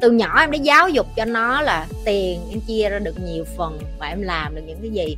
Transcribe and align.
từ 0.00 0.10
nhỏ 0.10 0.40
em 0.40 0.50
đã 0.50 0.58
giáo 0.58 0.88
dục 0.88 1.06
cho 1.16 1.24
nó 1.24 1.60
là 1.60 1.86
tiền, 2.04 2.40
em 2.50 2.60
chia 2.60 2.88
ra 2.88 2.98
được 2.98 3.14
nhiều 3.24 3.44
phần 3.56 3.78
và 3.98 4.06
em 4.06 4.22
làm 4.22 4.54
được 4.54 4.62
những 4.66 4.78
cái 4.82 4.90
gì. 4.90 5.16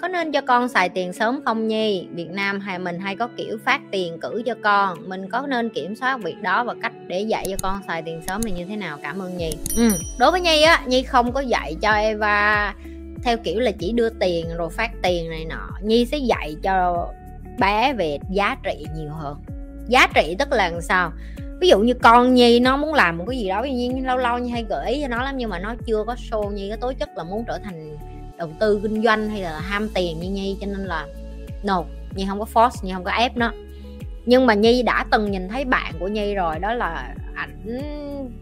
Có 0.00 0.08
nên 0.08 0.32
cho 0.32 0.40
con 0.40 0.68
xài 0.68 0.88
tiền 0.88 1.12
sớm 1.12 1.40
không 1.44 1.68
nhi? 1.68 2.06
Việt 2.14 2.30
nam 2.30 2.60
hay 2.60 2.78
mình 2.78 2.98
hay 2.98 3.16
có 3.16 3.28
kiểu 3.36 3.58
phát 3.64 3.80
tiền 3.90 4.18
cử 4.20 4.42
cho 4.46 4.54
con. 4.62 5.08
Mình 5.08 5.28
có 5.28 5.46
nên 5.48 5.68
kiểm 5.68 5.96
soát 5.96 6.18
việc 6.22 6.42
đó 6.42 6.64
và 6.64 6.74
cách 6.82 6.92
để 7.06 7.20
dạy 7.20 7.46
cho 7.50 7.56
con 7.62 7.80
xài 7.86 8.02
tiền 8.02 8.20
sớm 8.26 8.40
này 8.44 8.52
như 8.52 8.64
thế 8.64 8.76
nào? 8.76 8.98
Cảm 9.02 9.18
ơn 9.18 9.36
nhi. 9.36 9.52
Ừ. 9.76 9.90
đối 10.18 10.30
với 10.30 10.40
nhi 10.40 10.62
á, 10.62 10.82
nhi 10.86 11.02
không 11.02 11.32
có 11.32 11.40
dạy 11.40 11.76
cho 11.82 11.92
eva 11.92 12.74
theo 13.22 13.36
kiểu 13.36 13.60
là 13.60 13.70
chỉ 13.78 13.92
đưa 13.92 14.08
tiền 14.08 14.46
rồi 14.56 14.70
phát 14.70 14.90
tiền 15.02 15.30
này 15.30 15.44
nọ. 15.44 15.68
Nhi 15.82 16.06
sẽ 16.06 16.18
dạy 16.18 16.56
cho 16.62 17.08
bé 17.58 17.92
về 17.92 18.18
giá 18.30 18.56
trị 18.62 18.86
nhiều 18.96 19.10
hơn. 19.10 19.36
Giá 19.88 20.06
trị 20.14 20.36
tức 20.38 20.52
là 20.52 20.68
làm 20.68 20.80
sao? 20.80 21.12
Ví 21.60 21.68
dụ 21.68 21.78
như 21.78 21.94
con 21.94 22.34
nhi, 22.34 22.60
nó 22.60 22.76
muốn 22.76 22.94
làm 22.94 23.18
một 23.18 23.24
cái 23.28 23.38
gì 23.38 23.48
đó 23.48 23.62
ví 23.62 23.72
như 23.72 24.04
lâu 24.04 24.16
lâu 24.16 24.38
như 24.38 24.50
hay 24.52 24.64
gợi 24.68 24.92
ý 24.92 25.02
cho 25.02 25.08
nó 25.08 25.22
lắm, 25.22 25.36
nhưng 25.36 25.50
mà 25.50 25.58
nó 25.58 25.74
chưa 25.86 26.04
có 26.06 26.14
show 26.14 26.50
như 26.50 26.68
cái 26.68 26.78
tố 26.78 26.92
chất 26.92 27.08
là 27.16 27.24
muốn 27.24 27.44
trở 27.46 27.58
thành 27.58 27.96
đầu 28.36 28.50
tư 28.60 28.80
kinh 28.82 29.02
doanh 29.02 29.28
hay 29.28 29.40
là 29.40 29.60
ham 29.60 29.88
tiền 29.94 30.20
như 30.20 30.30
nhi, 30.30 30.56
cho 30.60 30.66
nên 30.66 30.84
là 30.84 31.06
no, 31.62 31.84
nhi 32.14 32.26
không 32.28 32.38
có 32.38 32.46
force, 32.54 32.76
nhi 32.82 32.92
không 32.92 33.04
có 33.04 33.10
ép 33.10 33.36
nó. 33.36 33.52
Nhưng 34.26 34.46
mà 34.46 34.54
nhi 34.54 34.82
đã 34.82 35.04
từng 35.10 35.30
nhìn 35.30 35.48
thấy 35.48 35.64
bạn 35.64 35.92
của 36.00 36.08
nhi 36.08 36.34
rồi, 36.34 36.58
đó 36.58 36.74
là 36.74 37.14
ảnh 37.34 37.82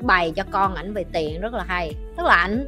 bày 0.00 0.32
cho 0.36 0.44
con 0.50 0.74
ảnh 0.74 0.92
về 0.92 1.04
tiền, 1.12 1.40
rất 1.40 1.54
là 1.54 1.64
hay. 1.64 1.92
Tức 2.16 2.26
là 2.26 2.34
ảnh, 2.34 2.66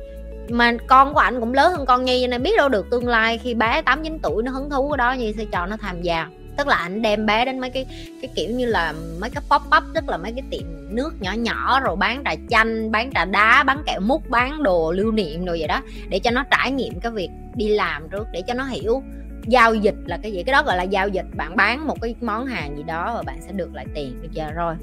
mà 0.49 0.73
con 0.87 1.15
của 1.15 1.21
ảnh 1.21 1.41
cũng 1.41 1.55
lớn 1.55 1.73
hơn 1.73 1.87
con 1.87 2.05
nhi 2.05 2.27
nên 2.27 2.43
biết 2.43 2.57
đâu 2.57 2.69
được 2.69 2.91
tương 2.91 3.09
lai 3.09 3.39
khi 3.39 3.55
bé 3.55 3.83
tám 3.83 4.05
chín 4.05 4.19
tuổi 4.23 4.43
nó 4.43 4.53
hứng 4.53 4.71
thú 4.71 4.89
cái 4.91 4.97
đó, 4.97 5.13
nhi 5.13 5.35
sẽ 5.39 5.45
cho 5.53 5.67
nó 5.67 5.77
tham 5.77 6.03
gia 6.03 6.27
tức 6.57 6.67
là 6.67 6.77
anh 6.77 7.03
đem 7.03 7.27
bé 7.27 7.45
đến 7.45 7.59
mấy 7.59 7.71
cái 7.71 7.87
cái 8.23 8.31
kiểu 8.35 8.51
như 8.51 8.67
là 8.67 8.95
mấy 9.21 9.31
cái 9.31 9.43
pop 9.51 9.63
up, 9.77 9.85
tức 9.95 10.09
là 10.09 10.17
mấy 10.17 10.33
cái 10.33 10.43
tiệm 10.51 10.63
nước 10.89 11.23
nhỏ 11.23 11.33
nhỏ 11.33 11.81
rồi 11.81 11.97
bán 11.97 12.23
trà 12.25 12.35
chanh, 12.51 12.91
bán 12.91 13.11
trà 13.15 13.25
đá, 13.25 13.63
bán 13.63 13.83
kẹo 13.87 14.01
mút 14.01 14.31
bán 14.31 14.63
đồ 14.63 14.93
lưu 14.93 15.13
niệm 15.13 15.45
đồ 15.45 15.53
vậy 15.59 15.69
đó, 15.69 15.81
để 16.09 16.19
cho 16.19 16.31
nó 16.31 16.45
trải 16.51 16.71
nghiệm 16.71 17.01
cái 17.01 17.13
việc 17.13 17.29
đi 17.55 17.69
làm 17.69 18.09
trước, 18.09 18.27
để 18.33 18.43
cho 18.47 18.55
nó 18.55 18.65
hiểu 18.65 19.03
giao 19.47 19.75
dịch 19.75 19.95
là 20.07 20.19
cái 20.23 20.33
gì. 20.33 20.43
Cái 20.43 20.53
đó 20.53 20.63
gọi 20.63 20.77
là 20.77 20.83
giao 20.83 21.09
dịch, 21.09 21.27
bạn 21.37 21.57
bán 21.57 21.87
một 21.87 22.01
cái 22.03 22.15
món 22.21 22.47
hàng 22.47 22.77
gì 22.77 22.83
đó 22.83 23.13
và 23.15 23.23
bạn 23.23 23.41
sẽ 23.47 23.53
được 23.53 23.75
lại 23.75 23.87
tiền. 23.95 24.23
Được 24.23 24.29
chưa? 24.35 24.51
Rồi. 24.55 24.75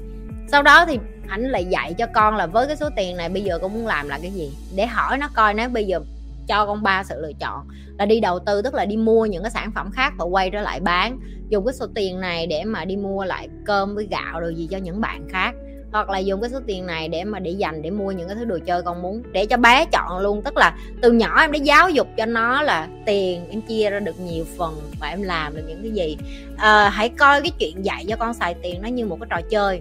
Sau 0.48 0.62
đó 0.62 0.86
thì 0.86 0.98
ảnh 1.28 1.42
lại 1.42 1.64
dạy 1.64 1.94
cho 1.94 2.06
con 2.14 2.36
là 2.36 2.46
với 2.46 2.66
cái 2.66 2.76
số 2.76 2.90
tiền 2.96 3.16
này 3.16 3.28
bây 3.28 3.42
giờ 3.42 3.58
con 3.58 3.74
muốn 3.74 3.86
làm 3.86 4.08
là 4.08 4.18
cái 4.22 4.30
gì? 4.30 4.52
Để 4.76 4.86
hỏi 4.86 5.18
nó 5.18 5.28
coi 5.34 5.54
nó 5.54 5.68
bây 5.68 5.84
giờ 5.84 6.00
cho 6.48 6.66
con 6.66 6.82
ba 6.82 7.04
sự 7.04 7.20
lựa 7.20 7.32
chọn 7.40 7.68
là 7.98 8.06
đi 8.06 8.20
đầu 8.20 8.38
tư, 8.38 8.62
tức 8.62 8.74
là 8.74 8.84
đi 8.84 8.96
mua 8.96 9.26
những 9.26 9.42
cái 9.42 9.50
sản 9.50 9.72
phẩm 9.74 9.90
khác 9.90 10.12
và 10.18 10.24
quay 10.24 10.50
trở 10.50 10.60
lại 10.60 10.80
bán 10.80 11.18
dùng 11.50 11.66
cái 11.66 11.74
số 11.74 11.86
tiền 11.94 12.20
này 12.20 12.46
để 12.46 12.64
mà 12.64 12.84
đi 12.84 12.96
mua 12.96 13.24
lại 13.24 13.48
cơm 13.64 13.94
với 13.94 14.08
gạo 14.10 14.40
rồi 14.40 14.54
gì 14.54 14.68
cho 14.70 14.78
những 14.78 15.00
bạn 15.00 15.28
khác. 15.28 15.54
Hoặc 15.92 16.10
là 16.10 16.18
dùng 16.18 16.40
cái 16.40 16.50
số 16.50 16.60
tiền 16.66 16.86
này 16.86 17.08
để 17.08 17.24
mà 17.24 17.38
để 17.38 17.50
dành 17.50 17.82
để 17.82 17.90
mua 17.90 18.10
những 18.10 18.28
cái 18.28 18.36
thứ 18.36 18.44
đồ 18.44 18.58
chơi 18.66 18.82
con 18.82 19.02
muốn. 19.02 19.22
Để 19.32 19.46
cho 19.46 19.56
bé 19.56 19.84
chọn 19.92 20.18
luôn. 20.18 20.42
Tức 20.42 20.56
là 20.56 20.76
từ 21.00 21.12
nhỏ 21.12 21.40
em 21.40 21.52
đã 21.52 21.58
giáo 21.58 21.90
dục 21.90 22.08
cho 22.16 22.26
nó 22.26 22.62
là 22.62 22.88
tiền 23.06 23.46
em 23.50 23.60
chia 23.60 23.90
ra 23.90 24.00
được 24.00 24.20
nhiều 24.20 24.44
phần 24.58 24.74
và 25.00 25.08
em 25.08 25.22
làm 25.22 25.56
được 25.56 25.62
những 25.68 25.82
cái 25.82 25.90
gì. 25.90 26.16
À, 26.56 26.88
hãy 26.88 27.08
coi 27.08 27.42
cái 27.42 27.50
chuyện 27.58 27.84
dạy 27.84 28.04
cho 28.08 28.16
con 28.16 28.34
xài 28.34 28.54
tiền 28.62 28.82
nó 28.82 28.88
như 28.88 29.06
một 29.06 29.18
cái 29.20 29.26
trò 29.30 29.48
chơi. 29.50 29.80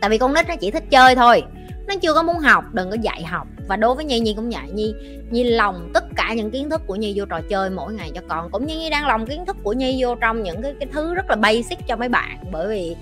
Tại 0.00 0.10
vì 0.10 0.18
con 0.18 0.34
nít 0.34 0.48
nó 0.48 0.56
chỉ 0.56 0.70
thích 0.70 0.84
chơi 0.90 1.14
thôi. 1.14 1.42
Nó 1.86 1.94
chưa 2.02 2.14
có 2.14 2.22
muốn 2.22 2.38
học 2.38 2.64
đừng 2.72 2.90
có 2.90 2.96
dạy 3.02 3.24
học 3.24 3.46
và 3.68 3.76
đối 3.76 3.94
với 3.94 4.04
nhi 4.04 4.20
nhi 4.20 4.34
cũng 4.36 4.50
vậy. 4.50 4.70
Nhi 4.72 4.94
nhi 5.30 5.44
lòng 5.44 5.90
tất 5.94 6.04
cả 6.16 6.34
những 6.36 6.50
kiến 6.50 6.70
thức 6.70 6.82
của 6.86 6.96
nhi 6.96 7.12
vô 7.16 7.24
trò 7.24 7.40
chơi 7.48 7.70
mỗi 7.70 7.94
ngày 7.94 8.10
cho 8.14 8.20
con. 8.28 8.50
Cũng 8.50 8.66
như 8.66 8.78
nhi 8.78 8.90
đang 8.90 9.06
lòng 9.06 9.26
kiến 9.26 9.46
thức 9.46 9.56
của 9.62 9.72
nhi 9.72 9.96
vô 10.02 10.14
trong 10.14 10.42
những 10.42 10.62
cái 10.62 10.74
cái 10.80 10.88
thứ 10.92 11.14
rất 11.14 11.30
là 11.30 11.36
basic 11.36 11.78
cho 11.88 11.96
mấy 11.96 12.08
bạn. 12.08 12.38
Bởi 12.52 12.68
vì 12.68 12.96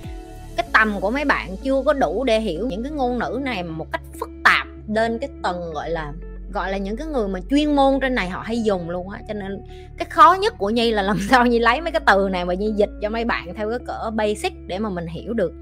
cái 0.56 0.67
tầm 0.73 1.00
của 1.00 1.11
mấy 1.11 1.25
bạn 1.25 1.56
chưa 1.56 1.83
có 1.86 1.92
đủ 1.92 2.25
để 2.25 2.41
hiểu 2.41 2.67
những 2.67 2.83
cái 2.83 2.92
ngôn 2.92 3.19
ngữ 3.19 3.41
này 3.42 3.62
một 3.62 3.92
cách 3.92 4.03
phức 4.20 4.28
tạp 4.45 4.67
lên 4.89 5.19
cái 5.19 5.31
tầng 5.42 5.73
gọi 5.75 5.91
là 5.91 6.13
gọi 6.52 6.70
là 6.70 6.77
những 6.77 6.96
cái 6.96 7.07
người 7.07 7.29
mà 7.29 7.40
chuyên 7.51 7.77
môn 7.77 8.01
trên 8.01 8.14
này 8.14 8.29
họ 8.29 8.42
hay 8.45 8.63
dùng 8.63 8.90
luôn 8.90 9.11
á. 9.11 9.20
Cho 9.29 9.35
nên 9.35 9.63
cái 9.98 10.07
khó 10.11 10.36
nhất 10.40 10.55
của 10.58 10.70
nhi 10.70 10.90
là 10.90 11.02
làm 11.11 11.19
sao 11.30 11.46
nhi 11.46 11.58
lấy 11.58 11.80
mấy 11.80 11.92
cái 11.92 12.01
từ 12.07 12.29
này 12.29 12.45
mà 12.45 12.55
nhi 12.55 12.73
dịch 12.77 12.90
cho 13.02 13.11
mấy 13.11 13.24
bạn 13.24 13.55
theo 13.55 13.70
cái 13.70 13.79
cỡ 13.86 14.11
basic 14.14 14.52
để 14.67 14.79
mà 14.79 14.89
mình 14.89 15.07
hiểu 15.07 15.35
được 15.35 15.52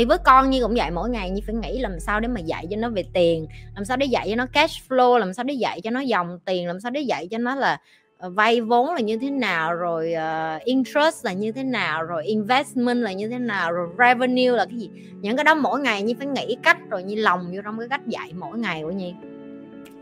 thì 0.00 0.04
với 0.04 0.18
con 0.18 0.50
như 0.50 0.62
cũng 0.62 0.74
vậy 0.74 0.90
mỗi 0.90 1.10
ngày 1.10 1.30
như 1.30 1.40
phải 1.46 1.54
nghĩ 1.54 1.78
làm 1.78 2.00
sao 2.00 2.20
để 2.20 2.28
mà 2.28 2.40
dạy 2.40 2.66
cho 2.70 2.76
nó 2.76 2.88
về 2.88 3.04
tiền 3.12 3.46
làm 3.74 3.84
sao 3.84 3.96
để 3.96 4.06
dạy 4.06 4.26
cho 4.30 4.36
nó 4.36 4.46
cash 4.46 4.74
flow 4.88 5.18
làm 5.18 5.34
sao 5.34 5.44
để 5.44 5.54
dạy 5.54 5.80
cho 5.80 5.90
nó 5.90 6.00
dòng 6.00 6.38
tiền 6.44 6.66
làm 6.66 6.80
sao 6.80 6.90
để 6.90 7.00
dạy 7.00 7.28
cho 7.30 7.38
nó 7.38 7.54
là 7.54 7.80
ờ, 8.18 8.30
vay 8.30 8.60
vốn 8.60 8.94
là 8.94 9.00
như 9.00 9.18
thế 9.18 9.30
nào 9.30 9.74
rồi 9.74 10.14
uh, 10.16 10.64
interest 10.64 11.24
là 11.24 11.32
như 11.32 11.52
thế 11.52 11.64
nào 11.64 12.02
rồi 12.02 12.24
investment 12.24 13.02
là 13.02 13.12
như 13.12 13.28
thế 13.28 13.38
nào 13.38 13.72
rồi 13.72 13.88
revenue 13.98 14.56
là 14.56 14.64
cái 14.64 14.78
gì. 14.78 14.90
Những 15.20 15.36
cái 15.36 15.44
đó 15.44 15.54
mỗi 15.54 15.80
ngày 15.80 16.02
như 16.02 16.14
phải 16.18 16.26
nghĩ 16.26 16.56
cách 16.62 16.78
rồi 16.90 17.02
như 17.02 17.14
lòng 17.14 17.52
vô 17.54 17.60
trong 17.64 17.78
cái 17.78 17.88
cách 17.88 18.06
dạy 18.06 18.32
mỗi 18.38 18.58
ngày 18.58 18.82
của 18.82 18.90
nhi. 18.90 19.14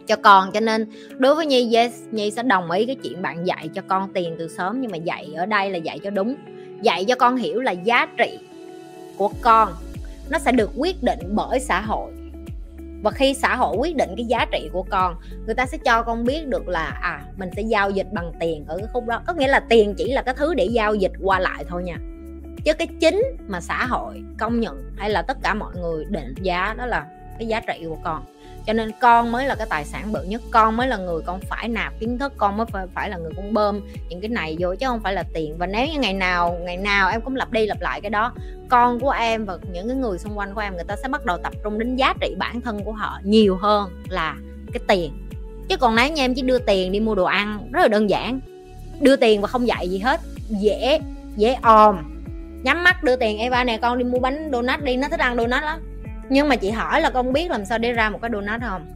Cho 0.07 0.17
con 0.17 0.53
cho 0.53 0.61
nên 0.61 0.87
đối 1.17 1.35
với 1.35 1.47
nhi 1.47 1.75
yes 1.75 1.93
nhi 2.11 2.31
sẽ 2.31 2.43
đồng 2.43 2.71
ý 2.71 2.87
cái 2.87 2.97
chuyện 3.03 3.23
bạn 3.23 3.47
dạy 3.47 3.71
cho 3.75 3.83
con 3.89 4.13
tiền 4.13 4.37
từ 4.39 4.49
sớm 4.49 4.81
nhưng 4.81 4.91
mà 4.91 4.97
dạy 4.97 5.33
ở 5.37 5.47
đây 5.47 5.71
là 5.71 5.79
dạy 5.79 5.99
cho 5.99 6.11
đúng. 6.11 6.35
Dạy 6.83 7.05
cho 7.05 7.15
con 7.15 7.37
hiểu 7.37 7.61
là 7.61 7.73
giá 7.73 8.07
trị 8.19 8.39
của 9.17 9.31
con 9.43 9.69
nó 10.31 10.39
sẽ 10.39 10.53
được 10.53 10.71
quyết 10.77 11.03
định 11.03 11.19
bởi 11.35 11.61
xã 11.61 11.81
hội. 11.81 12.13
Và 13.03 13.11
khi 13.11 13.35
xã 13.35 13.57
hội 13.57 13.77
quyết 13.77 13.97
định 13.97 14.11
cái 14.17 14.25
giá 14.25 14.47
trị 14.53 14.71
của 14.73 14.83
con, 14.91 15.15
người 15.47 15.55
ta 15.55 15.67
sẽ 15.67 15.79
cho 15.85 16.03
con 16.03 16.25
biết 16.25 16.47
được 16.47 16.69
là 16.69 16.99
à 17.03 17.23
mình 17.37 17.51
sẽ 17.57 17.63
giao 17.63 17.91
dịch 17.91 18.07
bằng 18.13 18.33
tiền 18.41 18.65
ở 18.69 18.79
cái 18.79 18.87
khúc 18.93 19.07
đó. 19.07 19.23
Có 19.27 19.33
nghĩa 19.35 19.49
là 19.49 19.61
tiền 19.61 19.95
chỉ 19.99 20.13
là 20.13 20.23
cái 20.23 20.35
thứ 20.35 20.55
để 20.55 20.65
giao 20.65 20.95
dịch 20.95 21.13
qua 21.23 21.39
lại 21.39 21.65
thôi 21.69 21.83
nha. 21.83 21.97
Chứ 22.65 22.73
cái 22.75 22.89
chính 23.01 23.23
mà 23.47 23.61
xã 23.61 23.87
hội 23.87 24.23
công 24.39 24.61
nhận 24.61 24.83
hay 24.97 25.11
là 25.11 25.23
tất 25.23 25.39
cả 25.43 25.55
mọi 25.55 25.75
người 25.77 26.05
định 26.09 26.35
giá 26.43 26.75
đó 26.79 26.87
là 26.87 27.07
cái 27.39 27.49
giá 27.49 27.61
trị 27.61 27.85
của 27.89 27.99
con. 28.05 28.25
Cho 28.67 28.73
nên 28.73 28.91
con 29.01 29.33
mới 29.33 29.47
là 29.47 29.55
cái 29.55 29.67
tài 29.71 29.85
sản 29.85 30.13
bự 30.13 30.23
nhất 30.23 30.43
con 30.51 30.77
mới 30.77 30.89
là 30.89 30.97
người 30.97 31.21
con 31.27 31.41
phải 31.41 31.69
nạp 31.69 32.01
kiến 32.01 32.19
thức 32.19 32.33
con 32.37 32.57
mới 32.57 32.67
phải, 32.67 32.87
phải 32.95 33.11
là 33.11 33.17
người 33.17 33.33
con 33.37 33.55
bơm 33.55 33.81
những 34.09 34.21
cái 34.21 34.29
này 34.29 34.57
vô 34.59 34.75
chứ 34.75 34.87
không 34.87 35.01
phải 35.01 35.13
là 35.13 35.25
tiền. 35.33 35.59
Và 35.59 35.67
nếu 35.67 35.87
như 35.87 35.99
ngày 36.01 36.13
nào 36.13 36.59
ngày 36.63 36.77
nào 36.77 37.11
em 37.11 37.21
cũng 37.21 37.37
lặp 37.37 37.53
đi 37.53 37.67
lặp 37.67 37.81
lại 37.81 38.01
cái 38.01 38.11
đó 38.11 38.33
con 38.69 39.01
của 39.01 39.11
em 39.11 39.45
và 39.45 39.59
những 39.73 39.89
cái 39.89 39.97
người 39.97 40.19
xung 40.19 40.39
quanh 40.39 40.55
của 40.55 40.61
em 40.61 40.75
người 40.75 40.85
ta 40.85 40.97
sẽ 41.03 41.09
bắt 41.09 41.25
đầu 41.25 41.39
tập 41.39 41.53
trung 41.65 41.79
đến 41.79 41.97
giá 41.97 42.15
trị 42.21 42.35
bản 42.39 42.61
thân 42.61 42.85
của 42.85 42.93
họ 42.93 43.19
nhiều 43.25 43.57
hơn 43.57 43.91
là 44.09 44.37
cái 44.73 44.81
tiền. 44.89 45.13
Chứ 45.69 45.77
còn 45.77 45.97
nếu 45.97 46.13
như 46.13 46.23
em 46.23 46.35
chỉ 46.35 46.43
đưa 46.43 46.59
tiền 46.59 46.93
đi 46.93 47.01
mua 47.01 47.15
đồ 47.15 47.25
ăn 47.25 47.69
rất 47.73 47.81
là 47.83 47.89
đơn 47.89 48.11
giản. 48.11 48.41
Đưa 49.01 49.17
tiền 49.17 49.41
và 49.41 49.49
không 49.49 49.67
dạy 49.67 49.89
gì 49.89 49.99
hết 49.99 50.21
dễ 50.49 51.01
dễ 51.37 51.57
òm 51.63 51.97
nhắm 52.63 52.85
mắt 52.85 53.05
đưa 53.05 53.17
tiền 53.17 53.39
Eva 53.39 53.65
nè 53.65 53.79
con 53.83 53.99
đi 53.99 54.05
mua 54.05 54.19
bánh 54.19 54.49
donut 54.53 54.83
đi 54.83 54.97
nó 54.97 55.09
thích 55.09 55.21
ăn 55.21 55.37
donut 55.37 55.63
lắm 55.63 55.81
nhưng 56.29 56.49
mà 56.49 56.57
chị 56.57 56.71
hỏi 56.71 57.01
là 57.01 57.11
con 57.11 57.33
biết 57.33 57.51
làm 57.51 57.65
sao 57.65 57.79
để 57.79 57.93
ra 57.93 58.11
một 58.11 58.19
cái 58.23 58.31
donut 58.33 58.61
không? 58.61 58.87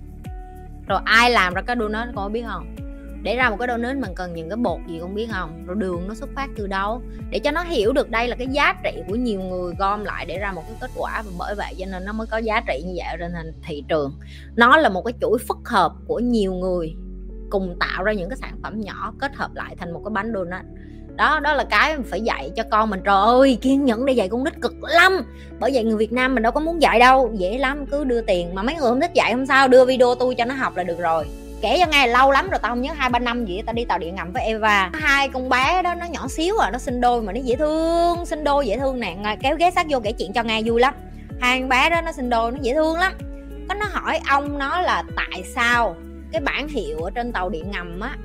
Rồi 0.86 1.00
ai 1.04 1.30
làm 1.30 1.54
ra 1.54 1.62
cái 1.62 1.76
donut 1.80 2.08
con 2.14 2.32
biết 2.32 2.44
không? 2.46 2.76
Để 3.22 3.36
ra 3.36 3.50
một 3.50 3.56
cái 3.58 3.68
donut 3.68 3.96
mình 3.96 4.12
cần 4.16 4.34
những 4.34 4.48
cái 4.48 4.56
bột 4.56 4.80
gì 4.88 4.98
con 5.00 5.14
biết 5.14 5.28
không? 5.32 5.66
Rồi 5.66 5.76
đường 5.78 6.08
nó 6.08 6.14
xuất 6.14 6.30
phát 6.34 6.50
từ 6.56 6.66
đâu? 6.66 7.02
Để 7.30 7.38
cho 7.38 7.50
nó 7.50 7.62
hiểu 7.62 7.92
được 7.92 8.10
đây 8.10 8.28
là 8.28 8.36
cái 8.36 8.46
giá 8.46 8.74
trị 8.84 9.02
của 9.08 9.14
nhiều 9.14 9.40
người 9.40 9.74
gom 9.78 10.04
lại 10.04 10.26
để 10.26 10.38
ra 10.38 10.52
một 10.52 10.62
cái 10.66 10.76
kết 10.80 10.90
quả. 10.96 11.22
Và 11.26 11.30
bởi 11.38 11.54
vậy 11.54 11.74
cho 11.78 11.86
nên 11.86 12.04
nó 12.04 12.12
mới 12.12 12.26
có 12.26 12.38
giá 12.38 12.60
trị 12.66 12.82
như 12.86 12.92
vậy 12.96 13.16
trên 13.18 13.32
thành 13.32 13.52
thị 13.62 13.84
trường. 13.88 14.14
Nó 14.56 14.76
là 14.76 14.88
một 14.88 15.02
cái 15.02 15.12
chuỗi 15.20 15.38
phức 15.48 15.58
hợp 15.64 15.92
của 16.06 16.18
nhiều 16.18 16.54
người 16.54 16.96
cùng 17.50 17.76
tạo 17.80 18.04
ra 18.04 18.12
những 18.12 18.28
cái 18.28 18.36
sản 18.36 18.58
phẩm 18.62 18.80
nhỏ 18.80 19.14
kết 19.20 19.34
hợp 19.34 19.54
lại 19.54 19.76
thành 19.78 19.92
một 19.92 20.00
cái 20.04 20.10
bánh 20.10 20.32
donut 20.34 20.64
đó 21.16 21.40
đó 21.40 21.52
là 21.52 21.64
cái 21.64 21.96
mình 21.96 22.06
phải 22.10 22.20
dạy 22.20 22.50
cho 22.56 22.62
con 22.70 22.90
mình. 22.90 23.00
Trời 23.04 23.16
ơi, 23.26 23.58
kiên 23.60 23.84
nhẫn 23.84 24.04
để 24.04 24.12
dạy 24.12 24.28
con 24.28 24.44
nít 24.44 24.60
cực 24.60 24.74
lắm. 24.82 25.12
Bởi 25.60 25.70
vậy 25.74 25.84
người 25.84 25.96
việt 25.96 26.12
nam 26.12 26.34
mình 26.34 26.42
đâu 26.42 26.52
có 26.52 26.60
muốn 26.60 26.82
dạy 26.82 26.98
đâu. 26.98 27.30
Dễ 27.34 27.58
lắm, 27.58 27.86
cứ 27.86 28.04
đưa 28.04 28.20
tiền. 28.20 28.54
Mà 28.54 28.62
mấy 28.62 28.74
người 28.74 28.88
không 28.88 29.00
thích 29.00 29.14
dạy 29.14 29.32
không 29.32 29.46
sao 29.46 29.68
đưa 29.68 29.84
video 29.84 30.14
tôi 30.14 30.34
cho 30.34 30.44
nó 30.44 30.54
học 30.54 30.76
là 30.76 30.82
được 30.82 30.98
rồi. 30.98 31.26
Kể 31.62 31.76
cho 31.80 31.86
nghe, 31.90 32.06
lâu 32.06 32.30
lắm 32.30 32.50
rồi 32.50 32.58
tao 32.62 32.72
không 32.72 32.82
nhớ, 32.82 32.92
hai, 32.96 33.10
ba 33.10 33.18
năm 33.18 33.44
gì 33.44 33.62
tao 33.66 33.72
đi 33.72 33.84
tàu 33.84 33.98
điện 33.98 34.14
ngầm 34.14 34.32
với 34.32 34.42
Eva. 34.42 34.90
Hai 34.92 35.28
con 35.28 35.48
bé 35.48 35.82
đó, 35.82 35.94
nó 35.94 36.06
nhỏ 36.06 36.28
xíu 36.28 36.58
à 36.58 36.70
nó 36.70 36.78
sinh 36.78 37.00
đôi 37.00 37.22
mà 37.22 37.32
nó 37.32 37.40
dễ 37.40 37.56
thương, 37.56 38.26
sinh 38.26 38.44
đôi 38.44 38.66
dễ 38.66 38.78
thương 38.78 39.00
nè. 39.00 39.16
Kéo 39.42 39.56
ghé 39.56 39.70
sát 39.70 39.86
vô 39.90 40.00
kể 40.00 40.12
chuyện 40.12 40.32
cho 40.32 40.42
nghe, 40.42 40.62
vui 40.64 40.80
lắm. 40.80 40.94
Hai 41.40 41.60
con 41.60 41.68
bé 41.68 41.90
đó, 41.90 42.00
nó 42.00 42.12
sinh 42.12 42.30
đôi, 42.30 42.52
nó 42.52 42.58
dễ 42.60 42.74
thương 42.74 42.96
lắm. 42.96 43.12
Có 43.68 43.74
nó 43.74 43.86
hỏi 43.92 44.20
ông 44.28 44.58
nó 44.58 44.80
là 44.80 45.04
tại 45.16 45.42
sao 45.54 45.96
cái 46.32 46.40
bản 46.40 46.68
hiệu 46.68 46.98
ở 47.02 47.10
trên 47.10 47.32
tàu 47.32 47.48
điện 47.48 47.70
ngầm 47.70 48.00
á 48.00 48.16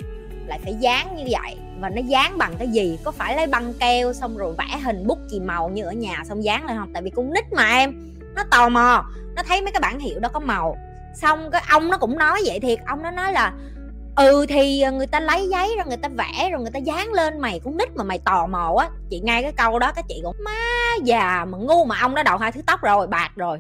lại 0.48 0.60
phải 0.64 0.76
dán 0.80 1.16
như 1.16 1.24
vậy. 1.30 1.58
Và 1.80 1.90
nó 1.90 2.02
dán 2.02 2.38
bằng 2.38 2.54
cái 2.60 2.68
gì? 2.68 3.00
Có 3.04 3.12
phải 3.12 3.36
lấy 3.36 3.48
băng 3.48 3.74
keo 3.74 4.14
xong 4.14 4.38
rồi 4.38 4.56
vẽ 4.58 4.78
hình 4.84 5.08
bút 5.08 5.20
chì 5.30 5.40
màu 5.40 5.70
như 5.70 5.84
ở 5.84 5.92
nhà 5.92 6.24
xong 6.26 6.44
dán 6.44 6.66
lên 6.66 6.78
không? 6.78 6.94
Tại 6.94 7.04
vì 7.04 7.10
con 7.10 7.34
nít 7.34 7.54
mà 7.54 7.70
em, 7.70 8.14
nó 8.36 8.44
tò 8.52 8.70
mò, 8.70 9.06
nó 9.36 9.44
thấy 9.44 9.62
mấy 9.62 9.72
cái 9.72 9.80
bản 9.80 10.00
hiệu 10.00 10.20
đó 10.20 10.30
có 10.34 10.40
màu. 10.40 10.78
Xong 11.16 11.52
cái 11.52 11.62
ông 11.70 11.90
nó 11.90 11.98
cũng 11.98 12.18
nói 12.18 12.42
vậy 12.46 12.60
thiệt, 12.60 12.80
ông 12.86 13.04
nó 13.04 13.12
nói 13.12 13.34
là 13.34 13.54
ừ 14.16 14.46
thì 14.50 14.82
ờ, 14.82 14.92
người 14.92 15.08
ta 15.08 15.20
lấy 15.20 15.50
giấy 15.50 15.76
rồi 15.78 15.86
người 15.88 15.98
ta 15.98 16.10
vẽ 16.10 16.50
rồi 16.52 16.62
người 16.62 16.72
ta 16.72 16.80
dán 16.80 17.14
lên 17.14 17.40
mày 17.40 17.60
cũng 17.60 17.78
nít 17.78 17.96
mà 17.96 18.04
mày 18.04 18.20
tò 18.20 18.48
mò 18.48 18.76
á. 18.80 18.90
Chị 19.10 19.20
nghe 19.24 19.42
cái 19.42 19.52
câu 19.52 19.80
đó 19.80 19.92
cái 19.92 20.04
chị 20.08 20.22
cũng 20.24 20.36
má 20.46 20.52
già 21.04 21.46
mà 21.46 21.58
ngu 21.58 21.86
mà 21.86 22.00
ông 22.02 22.16
đã 22.16 22.24
đầu 22.24 22.38
hai 22.38 22.52
thứ 22.52 22.62
tóc 22.66 22.82
rồi, 22.82 23.08
bạc 23.08 23.32
rồi 23.36 23.60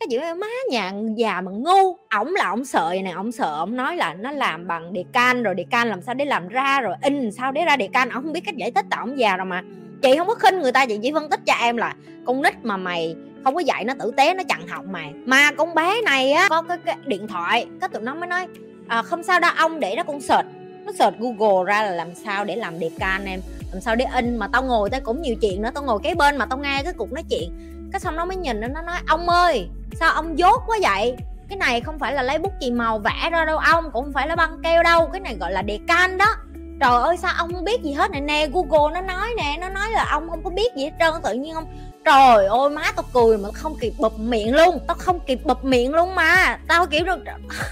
cái 0.00 0.06
chị 0.10 0.18
má 0.18 0.46
nhà 0.70 0.92
già 1.16 1.40
mà 1.40 1.50
ngu 1.52 1.96
ổng 2.10 2.34
là 2.34 2.50
ổng 2.50 2.64
sợ 2.64 2.94
này 3.04 3.12
ổng 3.12 3.32
sợ 3.32 3.58
ổng 3.58 3.76
nói 3.76 3.96
là 3.96 4.14
nó 4.14 4.30
làm 4.30 4.66
bằng 4.66 4.92
đề 4.92 5.04
can 5.12 5.42
rồi 5.42 5.54
đề 5.54 5.64
can 5.70 5.88
làm 5.88 6.02
sao 6.02 6.14
để 6.14 6.24
làm 6.24 6.48
ra 6.48 6.80
rồi 6.80 6.94
in 7.02 7.32
sao 7.32 7.52
để 7.52 7.64
ra 7.64 7.76
đề 7.76 7.88
can 7.92 8.10
ổng 8.10 8.22
không 8.22 8.32
biết 8.32 8.40
cách 8.46 8.56
giải 8.56 8.70
thích 8.70 8.86
tại 8.90 9.00
ổng 9.00 9.18
già 9.18 9.36
rồi 9.36 9.46
mà. 9.46 9.62
Chị 10.02 10.16
không 10.16 10.26
có 10.26 10.34
khinh 10.34 10.60
người 10.60 10.72
ta 10.72 10.86
chị 10.86 10.98
chỉ 11.02 11.12
phân 11.12 11.30
tích 11.30 11.40
cho 11.46 11.54
em 11.60 11.76
là 11.76 11.94
con 12.26 12.42
nít 12.42 12.54
mà 12.62 12.76
mày 12.76 13.16
không 13.44 13.54
có 13.54 13.60
dạy 13.60 13.84
nó 13.84 13.94
tử 13.98 14.12
tế 14.16 14.34
nó 14.34 14.42
chặn 14.48 14.68
học 14.68 14.84
mày. 14.90 15.12
Mà 15.26 15.50
con 15.52 15.74
bé 15.74 16.02
này 16.02 16.32
á 16.32 16.46
có 16.50 16.62
cái, 16.62 16.78
cái 16.84 16.96
điện 17.06 17.28
thoại 17.28 17.66
cái 17.80 17.88
tụi 17.88 18.02
nó 18.02 18.14
mới 18.14 18.26
nói 18.26 18.46
à, 18.88 19.02
không 19.02 19.22
sao 19.22 19.40
đâu 19.40 19.50
ông 19.56 19.80
để 19.80 19.94
nó 19.96 20.02
con 20.02 20.20
search. 20.20 20.46
Nó 20.86 20.92
search 20.92 21.18
google 21.18 21.72
ra 21.72 21.82
là 21.82 21.90
làm 21.90 22.14
sao 22.14 22.44
để 22.44 22.56
làm 22.56 22.78
đề 22.78 22.90
can 22.98 23.24
em 23.24 23.40
làm 23.72 23.80
sao 23.80 23.96
để 23.96 24.04
in 24.14 24.36
mà 24.36 24.48
tao 24.52 24.62
ngồi 24.62 24.90
tao 24.90 25.00
cũng 25.04 25.22
nhiều 25.22 25.34
chuyện 25.40 25.62
nữa 25.62 25.70
tao 25.74 25.84
ngồi 25.84 26.00
cái 26.02 26.14
bên 26.14 26.36
mà 26.36 26.46
tao 26.46 26.58
nghe 26.58 26.82
cái 26.84 26.92
cuộc 26.96 27.12
nói 27.12 27.24
chuyện 27.30 27.50
cái 27.92 28.00
xong 28.00 28.16
nó 28.16 28.24
mới 28.24 28.36
nhìn 28.36 28.60
nó 28.60 28.82
nói, 28.82 28.96
ông 29.06 29.28
ơi, 29.28 29.68
sao 30.00 30.12
ông 30.12 30.38
dốt 30.38 30.62
quá 30.66 30.78
vậy? 30.82 31.16
Cái 31.48 31.58
này 31.58 31.80
không 31.80 31.98
phải 31.98 32.14
là 32.14 32.22
lấy 32.22 32.38
bút 32.38 32.52
chì 32.60 32.70
màu 32.70 32.98
vẽ 32.98 33.30
ra 33.30 33.44
đâu, 33.44 33.58
ông 33.58 33.84
cũng 33.84 34.04
không 34.04 34.12
phải 34.12 34.28
là 34.28 34.36
băng 34.36 34.62
keo 34.62 34.82
đâu. 34.82 35.08
Cái 35.12 35.20
này 35.20 35.36
gọi 35.40 35.52
là 35.52 35.62
đề 35.62 35.78
can 35.88 36.18
đó. 36.18 36.36
Trời 36.80 37.02
ơi, 37.02 37.16
sao 37.16 37.32
ông 37.38 37.54
không 37.54 37.64
biết 37.64 37.82
gì 37.82 37.92
hết 37.92 38.10
này 38.10 38.20
nè, 38.20 38.46
google 38.52 38.94
nó 38.94 39.00
nói 39.00 39.28
nè, 39.36 39.56
nó 39.60 39.68
nói 39.68 39.90
là 39.90 40.06
ông 40.10 40.30
không 40.30 40.42
có 40.44 40.50
biết 40.50 40.74
gì 40.76 40.84
hết 40.84 40.92
trơn, 40.98 41.22
tự 41.22 41.34
nhiên 41.34 41.54
không 41.54 41.66
trời 42.06 42.46
ơi, 42.46 42.70
má 42.70 42.82
tao 42.96 43.04
cười 43.14 43.38
mà 43.38 43.48
không 43.54 43.76
kịp 43.80 43.92
bụp 43.98 44.18
miệng 44.18 44.54
luôn. 44.54 44.78
Tao 44.86 44.96
không 44.98 45.20
kịp 45.20 45.40
bụp 45.44 45.64
miệng 45.64 45.94
luôn 45.94 46.14
mà. 46.14 46.58
Tao 46.68 46.86
kiểu 46.86 47.04
được 47.04 47.18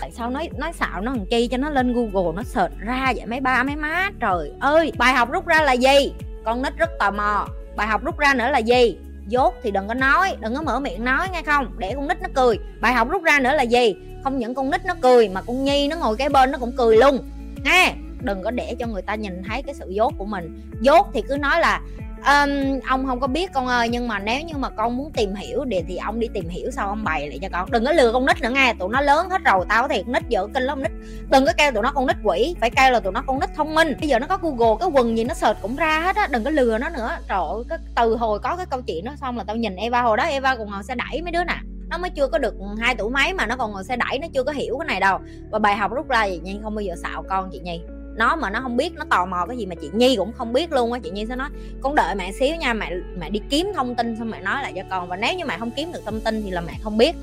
tại 0.01 0.11
sao 0.11 0.31
nói 0.31 0.51
nói 0.57 0.73
xạo 0.73 1.01
nó 1.01 1.13
làm 1.13 1.27
chi 1.27 1.49
cho 1.49 1.57
nó 1.57 1.71
lên 1.71 1.93
google, 1.93 2.33
nó 2.37 2.43
search 2.43 2.75
ra 2.79 3.13
vậy 3.17 3.27
mấy 3.27 3.41
ba, 3.41 3.63
mấy 3.63 3.77
má. 3.77 4.11
Trời 4.21 4.53
ơi, 4.61 4.93
bài 4.99 5.13
học 5.13 5.31
rút 5.33 5.47
ra 5.47 5.63
là 5.63 5.73
gì? 5.73 6.13
Con 6.45 6.63
nít 6.63 6.77
rất 6.77 6.91
tò 6.99 7.11
mò. 7.11 7.47
Bài 7.77 7.87
học 7.87 8.05
rút 8.05 8.19
ra 8.19 8.35
nữa 8.35 8.51
là 8.51 8.59
gì? 8.59 8.99
Dốt 9.27 9.55
thì 9.63 9.71
đừng 9.71 9.89
có 9.89 9.95
nói, 9.95 10.37
đừng 10.41 10.55
có 10.55 10.63
mở 10.63 10.81
miệng 10.81 11.05
nói 11.05 11.29
nghe 11.33 11.43
không? 11.43 11.71
Để 11.79 11.93
con 11.97 12.09
nít 12.09 12.23
nó 12.23 12.29
cười. 12.35 12.59
Bài 12.81 12.93
học 12.93 13.09
rút 13.11 13.23
ra 13.23 13.41
nữa 13.41 13.53
là 13.55 13.63
gì? 13.63 13.97
Không 14.25 14.39
những 14.39 14.55
con 14.55 14.71
nít 14.71 14.87
nó 14.87 14.95
cười 15.03 15.29
mà 15.29 15.43
con 15.43 15.65
nhi 15.65 15.89
nó 15.89 15.97
ngồi 15.97 16.17
cái 16.17 16.29
bên 16.29 16.51
nó 16.51 16.59
cũng 16.59 16.73
cười 16.77 16.97
luôn. 16.97 17.19
Nghe, 17.65 17.95
đừng 18.21 18.43
có 18.43 18.51
để 18.51 18.77
cho 18.79 18.87
người 18.87 19.03
ta 19.03 19.15
nhìn 19.15 19.43
thấy 19.49 19.63
cái 19.63 19.75
sự 19.75 19.89
dốt 19.89 20.15
của 20.19 20.25
mình. 20.25 20.61
Dốt 20.81 21.07
thì 21.15 21.23
cứ 21.29 21.37
nói 21.37 21.61
là 21.61 21.81
um, 22.27 22.81
ông 22.89 23.07
không 23.07 23.21
có 23.21 23.27
biết 23.27 23.53
con 23.53 23.67
ơi 23.67 23.89
nhưng 23.89 24.09
mà 24.09 24.19
nếu 24.19 24.41
như 24.41 24.57
mà 24.57 24.71
con 24.71 24.97
muốn 24.97 25.13
tìm 25.13 25.35
hiểu 25.35 25.65
thì 25.71 25.83
thì 25.89 25.97
ông 25.97 26.21
đi 26.21 26.29
tìm 26.35 26.49
hiểu 26.49 26.71
sau 26.71 26.89
ông 26.89 27.05
bày 27.05 27.29
lại 27.29 27.39
cho 27.43 27.49
con. 27.53 27.71
Đừng 27.71 27.85
có 27.85 27.93
lừa 27.93 28.13
con 28.13 28.27
nít 28.27 28.43
nữa 28.43 28.51
nghe 28.51 28.75
tụi 28.79 28.89
nó 28.89 29.01
lớn 29.01 29.31
hết 29.31 29.45
rồi 29.45 29.65
tao 29.69 29.89
thiệt 29.89 30.09
nít 30.09 30.23
giờ 30.29 30.47
kinh 30.55 30.63
lắm 30.63 30.83
nít. 30.83 30.93
Đừng 31.31 31.47
có 31.47 31.53
kêu 31.57 31.73
tụi 31.73 31.83
nó 31.83 31.93
con 31.93 32.07
nít 32.07 32.17
quỷ 32.25 32.57
phải 32.61 32.71
kêu 32.71 32.91
là 32.91 33.01
tụi 33.01 33.13
nó 33.13 33.23
con 33.27 33.41
nít 33.41 33.55
thông 33.55 33.75
minh. 33.75 33.97
Bây 34.01 34.09
giờ 34.09 34.19
nó 34.19 34.27
có 34.27 34.39
google 34.43 34.77
cái 34.81 34.89
quần 34.93 35.17
gì 35.17 35.25
nó 35.25 35.35
search 35.35 35.63
cũng 35.63 35.77
ra 35.77 36.01
hết 36.01 36.17
á 36.17 36.29
đừng 36.31 36.45
có 36.45 36.51
lừa 36.51 36.79
nó 36.79 36.89
nữa. 36.89 37.11
Trời 37.29 37.39
ơi 37.39 37.65
cái 37.69 37.79
từ 37.97 38.17
hồi 38.17 38.39
có 38.39 38.57
cái 38.57 38.67
câu 38.67 38.83
chuyện 38.83 39.05
đó 39.05 39.13
xong 39.21 39.39
là 39.39 39.45
tao 39.45 39.57
nhìn 39.57 39.77
eva 39.77 40.03
hồi 40.03 40.17
đó 40.17 40.25
eva 40.25 40.57
còn 40.57 40.71
ngồi 40.71 40.83
xe 40.83 40.95
đẩy 40.95 41.23
mấy 41.23 41.33
đứa 41.33 41.45
nè. 41.45 41.57
Nó 41.89 41.99
mới 41.99 42.11
chưa 42.11 42.29
có 42.29 42.39
được 42.39 42.55
hai 42.81 42.95
tuổi 42.95 43.11
mấy 43.11 43.35
mà 43.35 43.47
nó 43.47 43.57
còn 43.57 43.73
ngồi 43.73 43.85
xe 43.85 43.97
đẩy 43.97 44.19
nó 44.19 44.27
chưa 44.35 44.43
có 44.43 44.53
hiểu 44.53 44.79
cái 44.79 44.87
này 44.87 45.01
đâu. 45.01 45.19
Và 45.51 45.59
bài 45.59 45.77
học 45.77 45.91
rút 45.95 46.09
ra 46.09 46.25
gì 46.25 46.41
nhi 46.45 46.59
không 46.63 46.75
bao 46.75 46.83
giờ 46.83 46.95
xạo 47.03 47.25
con 47.29 47.51
chị 47.53 47.59
nhi 47.59 47.81
nó 48.17 48.37
mà 48.37 48.51
nó 48.51 48.61
không 48.61 48.77
biết, 48.77 48.95
nó 48.95 49.05
tò 49.11 49.27
mò 49.27 49.47
cái 49.49 49.57
gì 49.57 49.67
mà 49.67 49.75
chị 49.75 49.91
nhi 49.93 50.17
cũng 50.17 50.33
không 50.33 50.53
biết 50.53 50.73
luôn 50.73 50.93
á. 50.93 50.99
Chị 51.03 51.11
nhi 51.11 51.27
sẽ 51.27 51.37
nói, 51.37 51.49
con 51.81 51.95
đợi 51.95 52.15
mẹ 52.15 52.33
xíu 52.33 52.57
nha, 52.57 52.75
mẹ 52.75 52.93
mẹ 53.19 53.31
đi 53.31 53.41
kiếm 53.51 53.73
thông 53.75 53.95
tin 53.95 54.17
xong 54.19 54.31
mẹ 54.31 54.41
nói 54.41 54.63
lại 54.63 54.73
cho 54.77 54.83
con. 54.91 55.09
Và 55.09 55.17
nếu 55.17 55.35
như 55.35 55.45
mẹ 55.45 55.59
không 55.59 55.71
kiếm 55.77 55.93
được 55.93 56.01
thông 56.05 56.21
tin 56.21 56.43
thì 56.43 56.51
là 56.51 56.61
mẹ 56.61 56.73
không 56.83 56.99
biết. 56.99 57.17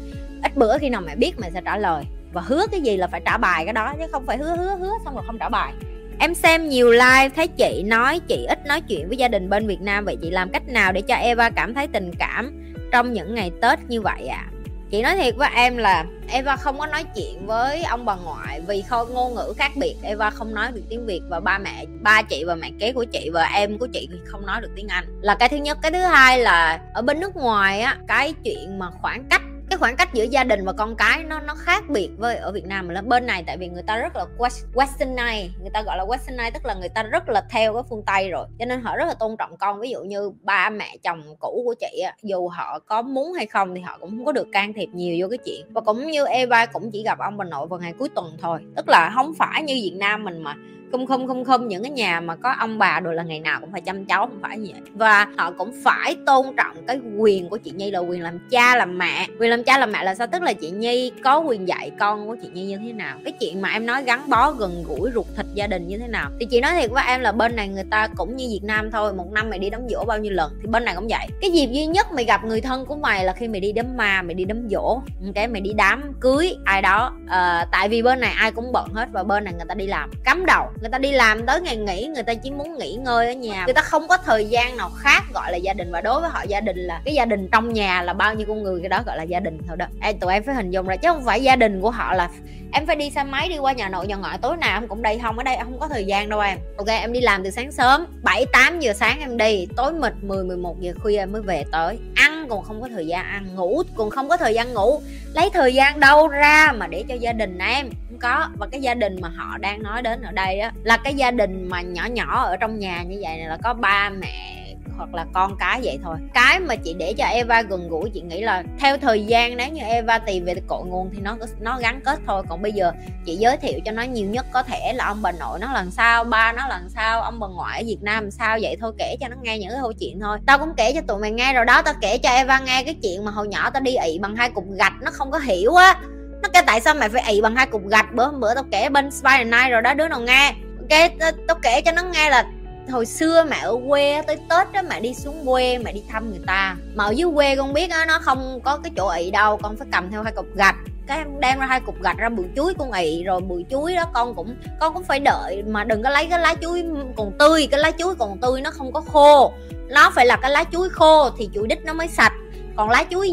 Ít 0.43 0.55
bữa 0.55 0.77
khi 0.77 0.89
nào 0.89 1.01
mẹ 1.05 1.15
biết, 1.15 1.39
mẹ 1.39 1.49
sẽ 1.53 1.61
trả 1.65 1.77
lời. 1.77 2.03
Và 2.33 2.41
hứa 2.41 2.65
cái 2.71 2.81
gì 2.81 2.97
là 2.97 3.07
phải 3.07 3.21
trả 3.25 3.38
bài 3.38 3.65
cái 3.65 3.73
đó, 3.73 3.93
chứ 3.99 4.05
không 4.11 4.25
phải 4.25 4.38
hứa 4.38 4.55
hứa 4.57 4.75
hứa 4.75 4.93
xong 5.05 5.15
rồi 5.15 5.23
không 5.27 5.38
trả 5.39 5.49
bài. 5.49 5.73
Em 6.19 6.33
xem 6.33 6.69
nhiều 6.69 6.91
live, 6.91 7.29
thấy 7.35 7.47
chị 7.47 7.83
nói, 7.83 8.19
chị 8.27 8.45
ít 8.49 8.65
nói 8.65 8.81
chuyện 8.81 9.07
với 9.07 9.17
gia 9.17 9.27
đình 9.27 9.49
bên 9.49 9.67
Việt 9.67 9.81
Nam, 9.81 10.05
vậy 10.05 10.17
chị 10.21 10.29
làm 10.29 10.49
cách 10.49 10.67
nào 10.67 10.91
để 10.91 11.01
cho 11.01 11.15
Eva 11.15 11.49
cảm 11.49 11.73
thấy 11.73 11.88
tình 11.88 12.11
cảm 12.19 12.63
trong 12.91 13.13
những 13.13 13.35
ngày 13.35 13.51
Tết 13.61 13.79
như 13.88 14.01
vậy 14.01 14.27
ạ? 14.27 14.45
à? 14.47 14.61
Chị 14.91 15.01
nói 15.01 15.15
thiệt 15.15 15.35
với 15.35 15.49
em 15.55 15.77
là 15.77 16.05
Eva 16.27 16.55
không 16.55 16.77
có 16.79 16.85
nói 16.85 17.03
chuyện 17.15 17.45
với 17.45 17.83
ông 17.83 18.05
bà 18.05 18.15
ngoại 18.15 18.61
vì 18.67 18.81
không, 18.81 19.13
ngôn 19.13 19.35
ngữ 19.35 19.53
khác 19.57 19.71
biệt. 19.75 19.95
Eva 20.03 20.29
không 20.29 20.53
nói 20.53 20.71
được 20.71 20.81
tiếng 20.89 21.05
Việt 21.05 21.21
và 21.29 21.39
ba 21.39 21.57
mẹ, 21.57 21.85
ba 22.01 22.21
chị 22.21 22.43
và 22.43 22.55
mẹ 22.55 22.71
kế 22.79 22.93
của 22.93 23.03
chị 23.03 23.29
và 23.33 23.43
em 23.43 23.77
của 23.77 23.88
chị 23.93 24.07
thì 24.11 24.17
không 24.25 24.45
nói 24.45 24.61
được 24.61 24.69
tiếng 24.75 24.88
Anh. 24.88 25.05
Là 25.21 25.35
cái 25.35 25.49
thứ 25.49 25.57
nhất. 25.57 25.77
Cái 25.81 25.91
thứ 25.91 25.99
hai 25.99 26.39
là 26.39 26.79
ở 26.93 27.01
bên 27.01 27.19
nước 27.19 27.35
ngoài 27.35 27.81
á, 27.81 27.97
cái 28.07 28.33
chuyện 28.43 28.79
mà 28.79 28.88
khoảng 29.01 29.23
cách 29.29 29.41
khoảng 29.81 29.95
cách 29.95 30.13
giữa 30.13 30.24
gia 30.24 30.44
đình 30.44 30.66
và 30.66 30.74
con 30.74 30.95
cái 30.95 31.24
nó 31.24 31.39
nó 31.39 31.56
khác 31.56 31.83
biệt 31.89 32.10
với 32.18 32.36
ở 32.36 32.51
Việt 32.51 32.66
Nam 32.66 32.89
là 32.89 33.01
bên 33.01 33.25
này 33.25 33.44
tại 33.48 33.57
vì 33.57 33.69
người 33.69 33.83
ta 33.83 33.98
rất 33.98 34.16
là 34.16 34.25
westernized 34.74 35.50
người 35.62 35.69
ta 35.74 35.81
gọi 35.81 35.98
là 35.98 36.06
westernized 36.06 36.51
tức 36.54 36.66
là 36.66 36.74
người 36.74 36.89
ta 36.89 37.04
rất 37.04 37.30
là 37.30 37.42
theo 37.50 37.74
cái 37.74 37.83
phương 37.89 38.04
Tây 38.06 38.30
rồi. 38.30 38.48
Cho 38.60 38.66
nên 38.66 38.81
họ 38.81 38.95
rất 38.98 39.06
là 39.06 39.13
tôn 39.13 39.36
trọng 39.39 39.57
con. 39.57 39.80
Ví 39.80 39.89
dụ 39.89 40.00
như 40.01 40.31
ba 40.42 40.69
mẹ 40.69 40.98
chồng 41.04 41.24
cũ 41.39 41.62
của 41.66 41.75
chị 41.80 42.00
á, 42.00 42.16
dù 42.24 42.48
họ 42.48 42.80
có 42.80 43.01
muốn 43.01 43.33
hay 43.33 43.45
không 43.45 43.75
thì 43.75 43.81
họ 43.81 43.98
cũng 44.01 44.10
không 44.10 44.25
có 44.25 44.31
được 44.31 44.48
can 44.51 44.74
thiệp 44.74 44.89
nhiều 44.94 45.16
vô 45.19 45.28
cái 45.30 45.38
chuyện. 45.45 45.74
Và 45.74 45.81
cũng 45.81 46.07
như 46.07 46.25
Eva 46.25 46.66
cũng 46.66 46.92
chỉ 46.92 47.04
gặp 47.04 47.19
ông 47.19 47.38
bà 47.38 47.45
nội 47.45 47.68
vào 47.68 47.80
ngày 47.80 47.94
cuối 48.00 48.10
tuần 48.16 48.38
thôi. 48.42 48.60
Tức 48.75 48.89
là 48.89 49.12
không 49.16 49.34
phải 49.38 49.63
như 49.63 49.74
Việt 49.74 49.95
Nam 49.95 50.24
mình 50.24 50.44
mà 50.44 50.56
không 50.91 51.07
không 51.07 51.27
không 51.27 51.45
không 51.45 51.67
những 51.67 51.83
cái 51.83 51.91
nhà 51.91 52.19
mà 52.19 52.35
có 52.35 52.51
ông 52.59 52.77
bà 52.77 52.99
rồi 52.99 53.15
là 53.15 53.23
ngày 53.23 53.39
nào 53.39 53.59
cũng 53.59 53.71
phải 53.71 53.81
chăm 53.81 54.05
cháu 54.05 54.27
không 54.27 54.39
phải 54.41 54.57
vậy. 54.59 54.81
Và 54.93 55.27
họ 55.38 55.51
cũng 55.51 55.71
phải 55.83 56.15
tôn 56.25 56.45
trọng 56.57 56.75
cái 56.88 56.99
quyền 57.17 57.49
của 57.49 57.57
chị 57.57 57.71
nhi 57.71 57.91
là 57.91 57.99
quyền 57.99 58.21
làm 58.21 58.39
cha 58.51 58.75
làm 58.75 58.97
mẹ. 58.97 59.27
Quyền 59.39 59.49
làm 59.49 59.63
cha 59.63 59.77
làm 59.77 59.91
mẹ 59.91 60.03
là 60.03 60.15
sao? 60.15 60.27
Tức 60.27 60.41
là 60.41 60.53
chị 60.53 60.69
nhi 60.69 61.11
có 61.23 61.39
quyền 61.39 61.67
dạy 61.67 61.91
con 61.99 62.27
của 62.27 62.35
chị 62.41 62.49
nhi 62.53 62.65
như 62.65 62.77
thế 62.77 62.93
nào? 62.93 63.17
Cái 63.23 63.33
chuyện 63.39 63.61
mà 63.61 63.69
em 63.69 63.85
nói 63.85 64.03
gắn 64.03 64.29
bó 64.29 64.51
gần 64.51 64.83
gũi 64.88 65.11
ruột 65.13 65.25
thịt 65.38 65.45
gia 65.53 65.67
đình 65.67 65.88
như 65.88 65.97
thế 65.97 66.07
nào? 66.07 66.29
Thì 66.39 66.45
chị 66.51 66.61
nói 66.61 66.71
thiệt 66.75 66.91
với 66.91 67.03
em 67.07 67.21
là 67.21 67.31
bên 67.31 67.55
này 67.55 67.67
người 67.67 67.85
ta 67.91 68.07
cũng 68.17 68.35
như 68.35 68.47
việt 68.49 68.63
nam 68.63 68.91
thôi 68.91 69.13
một 69.13 69.31
năm 69.31 69.49
mày 69.49 69.59
đi 69.59 69.69
đám 69.69 69.81
dỗ 69.89 70.03
bao 70.05 70.17
nhiêu 70.17 70.33
lần 70.33 70.51
thì 70.61 70.67
bên 70.67 70.85
này 70.85 70.95
cũng 70.95 71.07
vậy. 71.07 71.27
Cái 71.41 71.51
dịp 71.51 71.67
duy 71.71 71.85
nhất 71.85 72.07
mày 72.13 72.25
gặp 72.25 72.45
người 72.45 72.61
thân 72.61 72.85
của 72.85 72.95
mày 72.95 73.25
là 73.25 73.33
khi 73.33 73.47
mày 73.47 73.59
đi 73.59 73.71
đám 73.71 73.97
ma 73.97 74.21
mày 74.21 74.33
đi 74.33 74.45
đám 74.45 74.67
dỗ 74.69 75.01
cái 75.35 75.47
mày 75.47 75.61
đi 75.61 75.73
đám 75.73 76.13
cưới 76.19 76.55
ai 76.65 76.81
đó. 76.81 77.13
À, 77.27 77.65
tại 77.71 77.89
vì 77.89 78.01
bên 78.01 78.19
này 78.19 78.31
ai 78.38 78.51
cũng 78.51 78.71
bận 78.71 78.89
hết 78.93 79.09
và 79.11 79.23
bên 79.23 79.43
này 79.43 79.53
người 79.53 79.65
ta 79.67 79.75
đi 79.75 79.88
làm. 79.88 80.11
Cắm 80.23 80.45
đầu 80.45 80.67
người 80.81 80.89
ta 80.89 80.98
đi 80.98 81.12
làm 81.12 81.45
tới 81.45 81.62
ngày 81.62 81.78
nghỉ, 81.78 82.07
người 82.13 82.24
ta 82.24 82.33
chỉ 82.33 82.51
muốn 82.51 82.78
nghỉ 82.78 82.95
ngơi 82.95 83.28
ở 83.28 83.33
nhà. 83.33 83.66
Người 83.66 83.74
ta 83.74 83.81
không 83.81 84.07
có 84.07 84.18
thời 84.18 84.45
gian 84.45 84.78
nào 84.78 84.92
khác 84.98 85.24
gọi 85.33 85.51
là 85.51 85.57
gia 85.57 85.74
đình. 85.74 85.92
Và 85.92 86.01
đối 86.01 86.22
với 86.22 86.30
họ, 86.30 86.44
gia 86.48 86.62
đình 86.62 86.78
là, 86.78 87.01
cái 87.06 87.13
gia 87.13 87.25
đình 87.25 87.50
trong 87.51 87.74
nhà 87.74 88.01
là 88.01 88.13
bao 88.13 88.36
nhiêu 88.36 88.48
con 88.48 88.63
người, 88.63 88.80
cái 88.81 88.89
đó 88.89 89.04
gọi 89.06 89.18
là 89.18 89.24
gia 89.24 89.39
đình 89.39 89.57
thôi 89.68 89.78
đó. 89.78 89.86
Em 90.01 90.19
tụi 90.19 90.33
em 90.33 90.44
phải 90.44 90.56
hình 90.56 90.72
dung 90.72 90.88
ra, 90.88 90.95
chứ 90.95 91.07
không 91.07 91.25
phải 91.25 91.44
gia 91.44 91.56
đình 91.56 91.81
của 91.81 91.92
họ 91.92 92.13
là, 92.13 92.30
em 92.74 92.86
phải 92.86 92.95
đi 92.95 93.10
xe 93.10 93.24
máy 93.24 93.50
đi 93.50 93.57
qua 93.57 93.74
nhà 93.74 93.89
nội, 93.89 94.07
nhà 94.07 94.16
ngoại, 94.16 94.38
tối 94.42 94.57
nào 94.57 94.78
em 94.78 94.88
cũng 94.88 95.01
đây. 95.01 95.19
Không, 95.24 95.38
ở 95.38 95.44
đây 95.44 95.57
không 95.63 95.80
có 95.80 95.88
thời 95.88 96.06
gian 96.06 96.30
đâu 96.30 96.39
em. 96.39 96.57
Ok, 96.78 96.88
em 96.88 97.13
đi 97.13 97.22
làm 97.22 97.44
từ 97.44 97.50
sáng 97.50 97.72
sớm 97.72 98.06
7 98.24 98.45
8 98.45 98.80
giờ 98.80 98.94
sáng 98.94 99.19
em 99.19 99.38
đi, 99.38 99.68
tối 99.77 99.94
mịt 99.94 100.13
10 100.22 100.44
11 100.44 100.80
giờ 100.80 100.94
khuya 101.04 101.18
em 101.18 101.31
mới 101.31 101.42
về 101.42 101.63
tới. 101.72 102.00
Ăn 102.16 102.40
còn 102.51 102.63
không 102.63 102.81
có 102.81 102.88
thời 102.88 103.07
gian 103.07 103.25
ăn 103.25 103.56
ngủ, 103.56 103.83
còn 103.95 104.09
không 104.09 104.30
có 104.30 104.38
thời 104.38 104.53
gian 104.53 104.74
ngủ. 104.74 105.01
Lấy 105.33 105.50
thời 105.53 105.74
gian 105.74 106.00
đâu 106.00 106.27
ra 106.27 106.71
mà 106.77 106.88
để 106.88 107.03
cho 107.09 107.15
gia 107.15 107.33
đình 107.33 107.57
em? 107.57 107.89
Không 108.09 108.19
có. 108.19 108.48
Và 108.59 108.68
cái 108.71 108.81
gia 108.81 108.94
đình 108.94 109.21
mà 109.21 109.30
họ 109.36 109.57
đang 109.57 109.83
nói 109.83 110.01
đến 110.01 110.21
ở 110.21 110.31
đây 110.31 110.59
á, 110.59 110.71
là 110.83 110.98
cái 110.98 111.13
gia 111.13 111.31
đình 111.31 111.69
mà 111.69 111.81
nhỏ 111.81 112.06
nhỏ 112.06 112.44
ở 112.44 112.57
trong 112.57 112.80
nhà 112.80 113.03
như 113.03 113.19
vậy 113.21 113.38
này 113.38 113.48
là 113.48 113.57
có 113.63 113.74
ba 113.74 114.09
mẹ 114.09 114.61
hoặc 114.97 115.13
là 115.13 115.25
con 115.33 115.57
cái 115.59 115.79
vậy 115.83 115.99
thôi. 116.03 116.17
Cái 116.33 116.59
mà 116.59 116.75
chị 116.75 116.95
để 116.99 117.13
cho 117.17 117.25
Eva 117.25 117.62
gần 117.62 117.89
gũi, 117.89 118.10
chị 118.13 118.21
nghĩ 118.21 118.41
là 118.41 118.63
theo 118.79 118.98
thời 118.98 119.25
gian 119.25 119.57
nếu 119.57 119.69
như 119.69 119.81
Eva 119.83 120.17
tìm 120.17 120.45
về 120.45 120.53
cội 120.67 120.86
nguồn 120.86 121.10
thì 121.13 121.19
nó 121.21 121.38
nó 121.60 121.77
gắn 121.79 122.01
kết 122.05 122.19
thôi. 122.27 122.43
Còn 122.50 122.62
bây 122.62 122.71
giờ 122.71 122.91
chị 123.25 123.36
giới 123.36 123.57
thiệu 123.57 123.79
cho 123.86 123.91
nó 123.91 124.01
nhiều 124.01 124.27
nhất 124.27 124.45
có 124.51 124.63
thể 124.63 124.93
là 124.93 125.05
ông 125.05 125.21
bà 125.21 125.31
nội 125.31 125.60
nó 125.60 125.74
làm 125.74 125.91
sao, 125.91 126.24
ba 126.24 126.51
nó 126.51 126.67
làm 126.67 126.89
sao, 126.89 127.21
ông 127.21 127.39
bà 127.39 127.48
ngoại 127.48 127.81
ở 127.81 127.83
Việt 127.88 128.00
Nam 128.01 128.24
làm 128.24 128.31
sao, 128.31 128.57
vậy 128.62 128.77
thôi 128.79 128.91
kể 128.98 129.15
cho 129.19 129.27
nó 129.27 129.36
nghe 129.41 129.60
những 129.60 129.69
cái 129.69 129.79
câu 129.81 129.93
chuyện 129.93 130.19
thôi. 130.19 130.38
Tao 130.45 130.57
cũng 130.57 130.74
kể 130.77 130.91
cho 130.93 131.01
tụi 131.07 131.19
mày 131.19 131.31
nghe 131.31 131.53
rồi 131.53 131.65
đó, 131.65 131.81
tao 131.81 131.93
kể 132.01 132.17
cho 132.17 132.29
Eva 132.29 132.60
nghe 132.60 132.83
cái 132.83 132.95
chuyện 133.03 133.25
mà 133.25 133.31
hồi 133.31 133.48
nhỏ 133.48 133.69
tao 133.69 133.81
đi 133.81 133.95
ị 133.95 134.19
bằng 134.19 134.36
hai 134.36 134.50
cục 134.50 134.65
gạch, 134.77 134.93
nó 135.01 135.12
không 135.12 135.31
có 135.31 135.39
hiểu 135.39 135.75
á. 135.75 135.95
Nó 136.43 136.50
kêu 136.53 136.63
tại 136.65 136.81
sao 136.81 136.93
mày 136.93 137.10
phải 137.10 137.24
ị 137.27 137.41
bằng 137.41 137.55
hai 137.55 137.65
cục 137.65 137.88
gạch? 137.88 138.13
Bữa 138.13 138.31
bữa 138.31 138.55
tao 138.55 138.63
kể 138.71 138.89
bên 138.89 139.12
Spider 139.12 139.48
Night 139.48 139.71
rồi 139.71 139.81
đó, 139.81 139.93
đứa 139.93 140.07
nào 140.07 140.21
nghe. 140.21 140.53
Ok 140.79 141.12
tao 141.48 141.57
kể 141.62 141.81
cho 141.81 141.91
nó 141.91 142.03
nghe 142.03 142.29
là 142.29 142.45
hồi 142.89 143.05
xưa 143.05 143.45
mẹ 143.50 143.57
ở 143.63 143.77
quê 143.88 144.21
tới 144.27 144.38
tết 144.50 144.71
đó 144.73 144.81
mẹ 144.89 145.00
đi 145.00 145.13
xuống 145.13 145.45
quê 145.45 145.77
mẹ 145.77 145.93
đi 145.93 146.03
thăm 146.09 146.29
người 146.29 146.41
ta. 146.47 146.75
Mà 146.95 147.03
ở 147.03 147.11
dưới 147.11 147.31
quê 147.35 147.55
con 147.55 147.73
biết 147.73 147.88
đó, 147.88 148.05
nó 148.07 148.19
không 148.19 148.59
có 148.63 148.77
cái 148.77 148.91
chỗ 148.97 149.09
ị 149.09 149.31
đâu 149.31 149.57
con 149.57 149.77
phải 149.77 149.88
cầm 149.91 150.11
theo 150.11 150.23
hai 150.23 150.33
cục 150.33 150.55
gạch. 150.55 150.75
Cái 151.07 151.17
em 151.17 151.39
đem 151.39 151.59
ra 151.59 151.65
hai 151.65 151.79
cục 151.79 152.01
gạch 152.01 152.17
ra 152.17 152.29
bụi 152.29 152.45
chuối 152.55 152.73
con 152.73 152.91
ị 152.91 153.23
rồi 153.23 153.41
bụi 153.41 153.65
chuối 153.69 153.95
đó 153.95 154.03
con 154.13 154.35
cũng 154.35 154.55
con 154.79 154.93
cũng 154.93 155.03
phải 155.03 155.19
đợi 155.19 155.63
mà 155.67 155.83
đừng 155.83 156.03
có 156.03 156.09
lấy 156.09 156.25
cái 156.25 156.39
lá 156.39 156.55
chuối 156.61 156.83
còn 157.17 157.31
tươi. 157.39 157.67
Cái 157.71 157.79
lá 157.79 157.91
chuối 157.91 158.15
còn 158.15 158.38
tươi 158.38 158.61
nó 158.61 158.71
không 158.71 158.93
có 158.93 159.01
khô. 159.01 159.53
Nó 159.89 160.11
phải 160.15 160.25
là 160.25 160.35
cái 160.35 160.51
lá 160.51 160.63
chuối 160.71 160.89
khô 160.89 161.29
thì 161.38 161.50
chuỗi 161.53 161.67
đít 161.67 161.85
nó 161.85 161.93
mới 161.93 162.07
sạch. 162.07 162.33
Còn 162.75 162.89
lá 162.89 163.03
chuối 163.09 163.31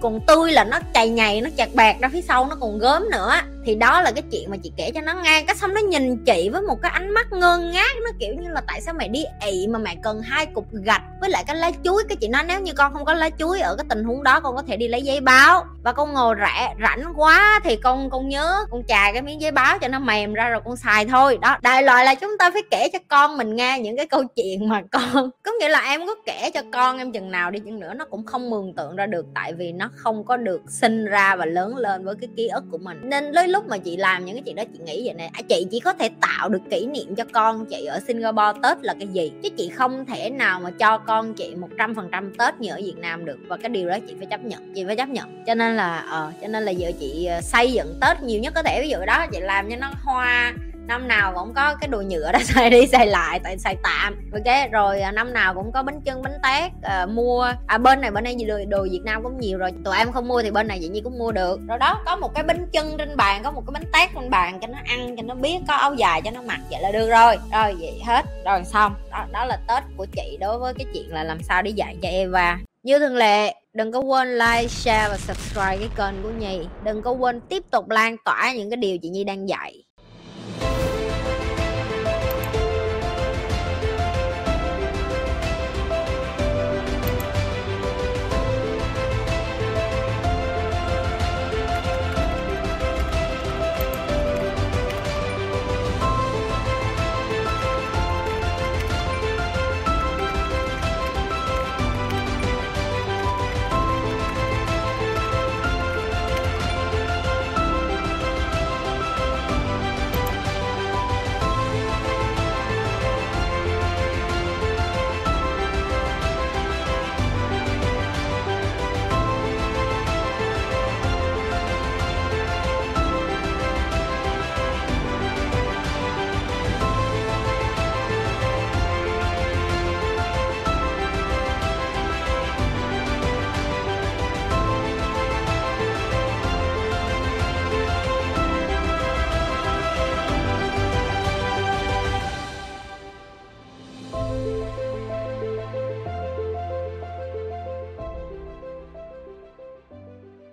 còn 0.00 0.20
tươi 0.26 0.52
là 0.52 0.64
nó 0.64 0.78
chày 0.94 1.08
nhầy 1.08 1.40
nó 1.40 1.50
chặt 1.56 1.74
bạc 1.74 1.96
ra 2.00 2.08
phía 2.12 2.22
sau 2.22 2.46
nó 2.46 2.56
còn 2.60 2.78
gớm 2.78 3.10
nữa 3.10 3.32
thì 3.66 3.74
đó 3.74 4.00
là 4.00 4.12
cái 4.12 4.22
chuyện 4.32 4.50
mà 4.50 4.56
chị 4.62 4.72
kể 4.76 4.90
cho 4.94 5.00
nó 5.00 5.14
nghe 5.14 5.42
cái 5.42 5.56
xong 5.56 5.74
nó 5.74 5.80
nhìn 5.80 6.24
chị 6.24 6.48
với 6.52 6.62
một 6.62 6.76
cái 6.82 6.90
ánh 6.90 7.10
mắt 7.10 7.32
ngơ 7.32 7.58
ngác. 7.58 7.96
Nó 8.04 8.10
kiểu 8.18 8.34
như 8.34 8.48
là 8.48 8.62
tại 8.66 8.80
sao 8.80 8.94
mày 8.94 9.08
đi 9.08 9.24
ị 9.46 9.66
mà 9.66 9.78
mày 9.78 9.96
cần 10.02 10.20
hai 10.22 10.46
cục 10.46 10.72
gạch 10.72 11.02
với 11.20 11.30
lại 11.30 11.44
cái 11.46 11.56
lá 11.56 11.70
chuối? 11.84 12.04
Cái 12.08 12.16
chị 12.16 12.28
nói 12.28 12.42
nếu 12.48 12.60
như 12.60 12.72
con 12.72 12.92
không 12.92 13.04
có 13.04 13.14
lá 13.14 13.30
chuối 13.38 13.60
ở 13.60 13.76
cái 13.76 13.86
tình 13.88 14.04
huống 14.04 14.22
đó, 14.22 14.40
con 14.40 14.56
có 14.56 14.62
thể 14.62 14.76
đi 14.76 14.88
lấy 14.88 15.02
giấy 15.02 15.20
báo. 15.20 15.64
Và 15.82 15.92
con 15.92 16.12
ngồi 16.12 16.34
rẻ 16.38 16.74
rảnh 16.82 17.12
quá 17.16 17.60
thì 17.64 17.76
con 17.76 18.10
con 18.10 18.28
nhớ, 18.28 18.64
con 18.70 18.82
chà 18.88 19.12
cái 19.12 19.22
miếng 19.22 19.40
giấy 19.40 19.50
báo 19.50 19.78
cho 19.78 19.88
nó 19.88 19.98
mềm 19.98 20.32
ra 20.32 20.48
rồi 20.48 20.60
con 20.64 20.76
xài 20.76 21.04
thôi. 21.04 21.38
Đó, 21.40 21.58
đại 21.62 21.82
loại 21.82 22.04
là 22.04 22.14
chúng 22.14 22.38
ta 22.38 22.50
phải 22.50 22.62
kể 22.70 22.88
cho 22.92 22.98
con 23.08 23.36
mình 23.36 23.56
nghe 23.56 23.80
những 23.80 23.96
cái 23.96 24.06
câu 24.06 24.24
chuyện 24.36 24.68
mà 24.68 24.82
con 24.90 25.30
có 25.42 25.52
nghĩa 25.60 25.68
là 25.68 25.80
em 25.80 26.06
có 26.06 26.14
kể 26.26 26.50
cho 26.54 26.62
con 26.72 26.98
em 26.98 27.12
chừng 27.12 27.30
nào 27.30 27.50
đi 27.50 27.58
chừng 27.58 27.80
nữa 27.80 27.94
nó 27.94 28.04
cũng 28.04 28.26
không 28.26 28.50
mường 28.50 28.74
tượng 28.74 28.96
ra 28.96 29.06
được. 29.06 29.26
Tại 29.34 29.52
vì 29.52 29.72
nó 29.72 29.90
không 29.94 30.24
có 30.24 30.36
được 30.36 30.60
sinh 30.68 31.04
ra 31.04 31.36
và 31.36 31.44
lớn 31.44 31.76
lên 31.76 32.04
với 32.04 32.14
cái 32.20 32.28
ký 32.36 32.48
ức 32.48 32.64
của 32.70 32.78
mình. 32.78 33.00
Nên 33.02 33.32
lôi 33.32 33.48
lúc 33.56 33.68
mà 33.68 33.78
chị 33.78 33.96
làm 33.96 34.24
những 34.24 34.34
cái 34.34 34.42
chuyện 34.46 34.56
đó 34.56 34.64
chị 34.72 34.78
nghĩ 34.84 35.02
vậy 35.04 35.14
nè, 35.14 35.30
à, 35.32 35.42
chị 35.48 35.66
chỉ 35.70 35.80
có 35.80 35.92
thể 35.92 36.08
tạo 36.20 36.48
được 36.48 36.62
kỷ 36.70 36.86
niệm 36.86 37.14
cho 37.16 37.24
con 37.32 37.66
chị 37.66 37.84
ở 37.84 38.00
Singapore 38.06 38.60
Tết 38.62 38.84
là 38.84 38.94
cái 38.98 39.08
gì? 39.08 39.32
Chứ 39.42 39.48
chị 39.56 39.68
không 39.68 40.06
thể 40.06 40.30
nào 40.30 40.60
mà 40.60 40.70
cho 40.70 40.98
con 40.98 41.34
chị 41.34 41.54
một 41.54 41.68
trăm 41.78 41.94
phần 41.94 42.08
trăm 42.12 42.34
Tết 42.38 42.60
như 42.60 42.70
ở 42.70 42.76
Việt 42.76 42.98
Nam 42.98 43.24
được. 43.24 43.38
Và 43.48 43.56
cái 43.56 43.68
điều 43.68 43.88
đó 43.88 43.98
chị 44.08 44.14
phải 44.18 44.26
chấp 44.26 44.44
nhận 44.44 44.74
chị 44.74 44.84
phải 44.84 44.96
chấp 44.96 45.08
nhận. 45.08 45.44
Cho 45.46 45.54
nên 45.54 45.76
là 45.76 45.98
ờ 45.98 46.32
cho 46.42 46.48
nên 46.48 46.64
là 46.64 46.70
giờ 46.70 46.92
chị 47.00 47.24
ờ, 47.26 47.40
xây 47.40 47.72
dựng 47.72 47.98
Tết 48.00 48.22
nhiều 48.22 48.40
nhất 48.40 48.52
có 48.56 48.62
thể. 48.62 48.82
Ví 48.82 48.88
dụ 48.88 48.98
đó 49.06 49.26
chị 49.32 49.40
làm 49.40 49.70
cho 49.70 49.76
nó 49.76 49.90
hoa 50.02 50.52
năm 50.86 51.08
nào 51.08 51.32
cũng 51.34 51.54
có 51.54 51.74
cái 51.80 51.88
đồ 51.88 52.02
nhựa 52.02 52.32
đó 52.32 52.38
xài 52.44 52.70
đi 52.70 52.86
xài 52.86 53.06
lại 53.06 53.40
tại 53.44 53.58
xài 53.58 53.76
tạm. 53.82 54.30
Ok 54.32 54.70
rồi 54.72 55.00
à, 55.00 55.12
năm 55.12 55.32
nào 55.32 55.54
cũng 55.54 55.72
có 55.72 55.82
bánh 55.82 56.00
chân 56.00 56.22
bánh 56.22 56.38
tét 56.42 56.72
à, 56.82 57.06
mua. 57.06 57.52
À 57.66 57.78
bên 57.78 58.00
này 58.00 58.10
bên 58.10 58.24
đây 58.24 58.36
đồ, 58.46 58.58
đồ 58.68 58.86
Việt 58.90 59.00
Nam 59.04 59.22
cũng 59.22 59.40
nhiều 59.40 59.58
rồi. 59.58 59.70
Tụi 59.84 59.96
em 59.96 60.12
không 60.12 60.28
mua 60.28 60.42
thì 60.42 60.50
bên 60.50 60.68
này 60.68 60.80
dĩ 60.80 60.88
nhiên 60.88 61.04
cũng 61.04 61.18
mua 61.18 61.32
được. 61.32 61.60
Rồi 61.68 61.78
đó 61.78 62.02
có 62.06 62.16
một 62.16 62.34
cái 62.34 62.44
bánh 62.44 62.68
chân 62.72 62.94
trên 62.98 63.16
bàn 63.16 63.42
có 63.44 63.50
một 63.50 63.62
cái 63.66 63.72
bánh 63.72 63.92
tét 63.92 64.10
trên 64.14 64.30
bàn 64.30 64.58
cho 64.60 64.66
nó 64.66 64.78
ăn 64.84 65.16
cho 65.16 65.22
nó 65.22 65.34
biết 65.34 65.58
có 65.68 65.74
áo 65.74 65.94
dài 65.94 66.22
cho 66.24 66.30
nó 66.30 66.42
mặc 66.42 66.60
vậy 66.70 66.80
là 66.82 66.90
được 66.92 67.08
rồi. 67.08 67.36
Rồi 67.52 67.74
vậy 67.80 68.00
hết. 68.06 68.24
Rồi 68.44 68.64
xong. 68.64 68.94
Đó, 69.10 69.26
đó 69.32 69.44
là 69.44 69.58
tết 69.68 69.82
của 69.96 70.06
chị 70.16 70.36
đối 70.40 70.58
với 70.58 70.74
cái 70.74 70.86
chuyện 70.94 71.14
là 71.14 71.24
làm 71.24 71.42
sao 71.42 71.62
để 71.62 71.70
dạy 71.70 71.96
cho 72.02 72.08
Eva. 72.08 72.58
Như 72.82 72.98
thường 72.98 73.16
lệ 73.16 73.54
đừng 73.72 73.92
có 73.92 74.00
quên 74.00 74.38
like 74.38 74.68
share 74.68 75.08
và 75.08 75.16
subscribe 75.16 75.76
cái 75.76 75.88
kênh 75.96 76.22
của 76.22 76.30
Nhi. 76.30 76.60
Đừng 76.84 77.02
có 77.02 77.10
quên 77.10 77.40
tiếp 77.40 77.62
tục 77.70 77.90
lan 77.90 78.16
tỏa 78.24 78.52
những 78.56 78.70
cái 78.70 78.76
điều 78.76 78.98
chị 78.98 79.08
Nhi 79.08 79.24
đang 79.24 79.48
dạy. 79.48 79.85